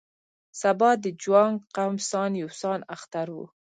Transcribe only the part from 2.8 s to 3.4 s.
اختر و.